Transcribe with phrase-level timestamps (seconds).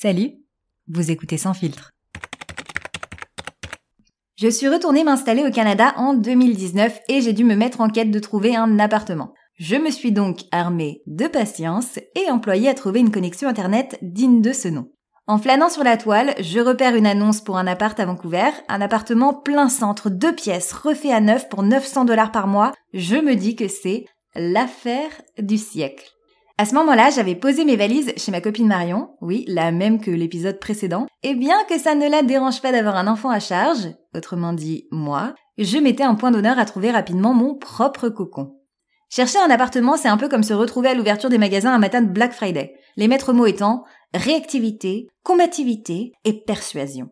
[0.00, 0.30] Salut,
[0.86, 1.90] vous écoutez Sans filtre.
[4.36, 8.12] Je suis retournée m'installer au Canada en 2019 et j'ai dû me mettre en quête
[8.12, 9.34] de trouver un appartement.
[9.56, 14.40] Je me suis donc armée de patience et employée à trouver une connexion internet digne
[14.40, 14.88] de ce nom.
[15.26, 18.80] En flânant sur la toile, je repère une annonce pour un appart à Vancouver, un
[18.80, 22.72] appartement plein centre, deux pièces, refait à neuf pour 900 dollars par mois.
[22.94, 24.04] Je me dis que c'est
[24.36, 25.10] l'affaire
[25.40, 26.17] du siècle.
[26.60, 30.10] À ce moment-là, j'avais posé mes valises chez ma copine Marion, oui, la même que
[30.10, 33.94] l'épisode précédent, et bien que ça ne la dérange pas d'avoir un enfant à charge,
[34.12, 38.56] autrement dit moi, je mettais un point d'honneur à trouver rapidement mon propre cocon.
[39.08, 42.02] Chercher un appartement, c'est un peu comme se retrouver à l'ouverture des magasins un matin
[42.02, 42.74] de Black Friday.
[42.96, 47.08] Les maîtres mots étant réactivité, combativité et persuasion.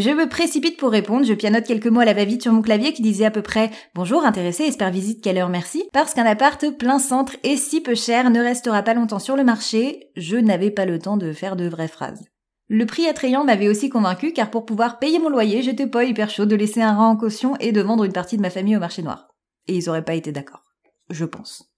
[0.00, 2.94] Je me précipite pour répondre, je pianote quelques mots à la va-vite sur mon clavier
[2.94, 5.84] qui disait à peu près Bonjour, intéressé, espère visite, quelle heure, merci.
[5.92, 9.44] Parce qu'un appart plein centre et si peu cher ne restera pas longtemps sur le
[9.44, 12.24] marché, je n'avais pas le temps de faire de vraies phrases.
[12.68, 16.30] Le prix attrayant m'avait aussi convaincu car pour pouvoir payer mon loyer, j'étais pas hyper
[16.30, 18.78] chaud de laisser un rang en caution et de vendre une partie de ma famille
[18.78, 19.28] au marché noir.
[19.68, 20.62] Et ils auraient pas été d'accord.
[21.10, 21.70] Je pense.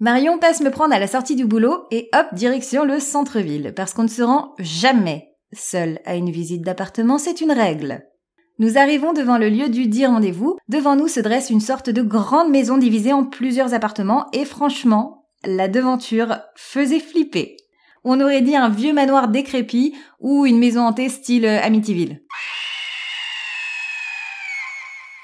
[0.00, 3.94] Marion passe me prendre à la sortie du boulot et hop, direction le centre-ville, parce
[3.94, 8.06] qu'on ne se rend jamais Seul à une visite d'appartement, c'est une règle.
[8.58, 10.58] Nous arrivons devant le lieu du dit rendez-vous.
[10.68, 15.26] Devant nous se dresse une sorte de grande maison divisée en plusieurs appartements et franchement,
[15.44, 17.56] la devanture faisait flipper.
[18.04, 22.22] On aurait dit un vieux manoir décrépit ou une maison hantée style Amityville.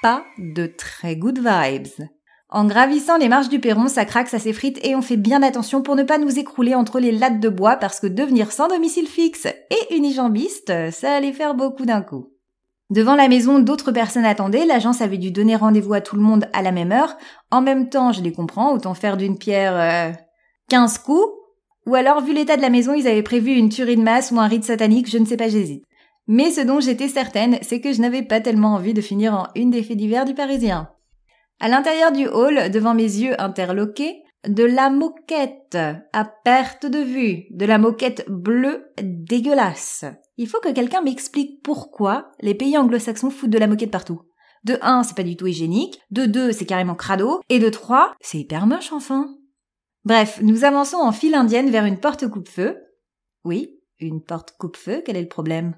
[0.01, 2.07] Pas de très good vibes.
[2.49, 5.81] En gravissant les marches du perron, ça craque, ça s'effrite et on fait bien attention
[5.81, 9.07] pour ne pas nous écrouler entre les lattes de bois parce que devenir sans domicile
[9.07, 12.29] fixe et unijambiste, ça allait faire beaucoup d'un coup.
[12.89, 16.47] Devant la maison, d'autres personnes attendaient, l'agence avait dû donner rendez-vous à tout le monde
[16.53, 17.17] à la même heure.
[17.51, 20.13] En même temps, je les comprends, autant faire d'une pierre euh,
[20.69, 21.27] 15 coups.
[21.85, 24.39] Ou alors, vu l'état de la maison, ils avaient prévu une tuerie de masse ou
[24.39, 25.83] un rite satanique, je ne sais pas, j'hésite.
[26.27, 29.47] Mais ce dont j'étais certaine, c'est que je n'avais pas tellement envie de finir en
[29.55, 30.89] une des faits divers du Parisien.
[31.59, 35.77] À l'intérieur du hall, devant mes yeux interloqués, de la moquette
[36.13, 40.05] à perte de vue, de la moquette bleue dégueulasse.
[40.37, 44.21] Il faut que quelqu'un m'explique pourquoi les pays anglo-saxons foutent de la moquette partout.
[44.63, 48.15] De 1, c'est pas du tout hygiénique, de 2, c'est carrément crado, et de 3,
[48.21, 49.35] c'est hyper moche enfin.
[50.05, 52.77] Bref, nous avançons en file indienne vers une porte coupe-feu.
[53.43, 55.75] Oui, une porte coupe-feu, quel est le problème?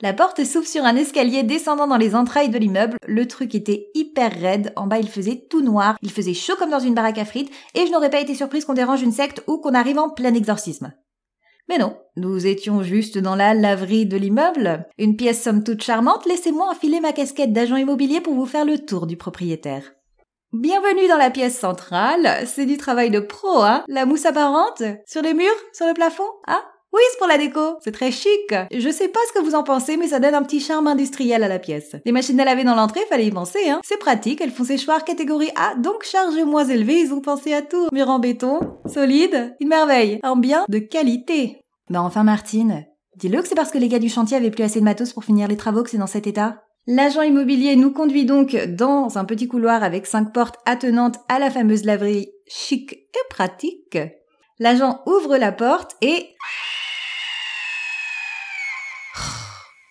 [0.00, 2.96] La porte s'ouvre sur un escalier descendant dans les entrailles de l'immeuble.
[3.06, 4.72] Le truc était hyper raide.
[4.76, 5.98] En bas, il faisait tout noir.
[6.02, 7.50] Il faisait chaud comme dans une baraque à frites.
[7.74, 10.34] Et je n'aurais pas été surprise qu'on dérange une secte ou qu'on arrive en plein
[10.34, 10.92] exorcisme.
[11.68, 14.86] Mais non, nous étions juste dans la laverie de l'immeuble.
[14.98, 16.26] Une pièce somme toute charmante.
[16.26, 19.82] Laissez-moi enfiler ma casquette d'agent immobilier pour vous faire le tour du propriétaire.
[20.52, 22.46] Bienvenue dans la pièce centrale.
[22.46, 26.28] C'est du travail de pro, hein La mousse apparente Sur les murs Sur le plafond
[26.46, 27.76] Hein oui, c'est pour la déco.
[27.84, 28.54] C'est très chic.
[28.72, 31.44] Je sais pas ce que vous en pensez, mais ça donne un petit charme industriel
[31.44, 31.94] à la pièce.
[32.04, 33.80] Les machines à laver dans l'entrée, fallait y penser, hein.
[33.84, 37.62] C'est pratique, elles font séchoir catégorie A, donc charge moins élevée, ils ont pensé à
[37.62, 37.88] tout.
[37.92, 40.18] Mur en béton, solide, une merveille.
[40.22, 41.60] Un bien de qualité.
[41.90, 44.80] Mais enfin, Martine, dis-le que c'est parce que les gars du chantier avaient plus assez
[44.80, 46.62] de matos pour finir les travaux que c'est dans cet état.
[46.86, 51.50] L'agent immobilier nous conduit donc dans un petit couloir avec cinq portes attenantes à la
[51.50, 53.98] fameuse laverie chic et pratique.
[54.58, 56.34] L'agent ouvre la porte et...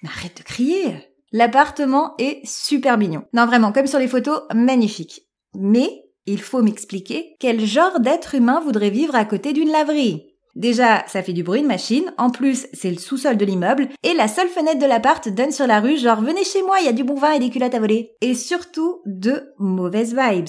[0.07, 0.95] Arrête de crier
[1.33, 3.25] L'appartement est super mignon.
[3.33, 5.27] Non, vraiment, comme sur les photos, magnifique.
[5.53, 5.89] Mais
[6.25, 10.27] il faut m'expliquer quel genre d'être humain voudrait vivre à côté d'une laverie.
[10.55, 14.13] Déjà, ça fait du bruit de machine, en plus, c'est le sous-sol de l'immeuble, et
[14.13, 16.89] la seule fenêtre de l'appart donne sur la rue, genre venez chez moi, il y
[16.89, 18.15] a du bon vin et des culottes à voler.
[18.21, 20.47] Et surtout, de mauvaises vibes.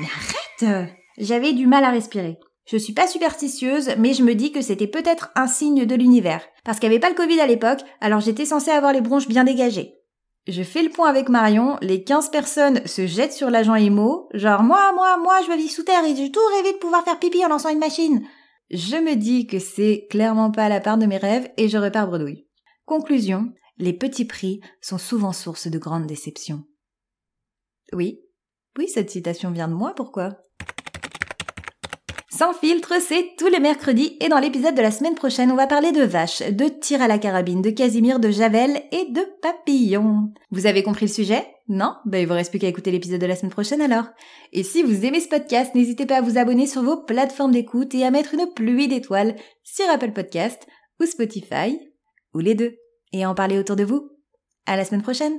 [0.00, 2.38] Mais arrête J'avais du mal à respirer.
[2.66, 6.42] Je suis pas superstitieuse, mais je me dis que c'était peut-être un signe de l'univers.
[6.64, 9.28] Parce qu'il n'y avait pas le Covid à l'époque, alors j'étais censée avoir les bronches
[9.28, 9.94] bien dégagées.
[10.46, 14.62] Je fais le point avec Marion, les 15 personnes se jettent sur l'agent Imo, genre
[14.62, 17.18] moi, moi, moi, je veux vivre sous terre et j'ai tout rêvé de pouvoir faire
[17.18, 18.26] pipi en lançant une machine.
[18.70, 22.08] Je me dis que c'est clairement pas la part de mes rêves et je repars
[22.08, 22.46] bredouille.
[22.84, 26.64] Conclusion, les petits prix sont souvent source de grandes déceptions.
[27.92, 28.20] Oui,
[28.78, 30.43] oui, cette citation vient de moi, pourquoi?
[32.36, 35.68] Sans filtre, c'est tous les mercredis et dans l'épisode de la semaine prochaine, on va
[35.68, 40.32] parler de vaches, de tir à la carabine, de Casimir, de Javel et de papillons.
[40.50, 41.46] Vous avez compris le sujet?
[41.68, 41.94] Non?
[42.06, 44.06] Ben il vous reste plus qu'à écouter l'épisode de la semaine prochaine alors.
[44.52, 47.94] Et si vous aimez ce podcast, n'hésitez pas à vous abonner sur vos plateformes d'écoute
[47.94, 50.66] et à mettre une pluie d'étoiles sur Apple Podcast
[51.00, 51.78] ou Spotify,
[52.34, 52.74] ou les deux,
[53.12, 54.10] et à en parler autour de vous.
[54.66, 55.38] À la semaine prochaine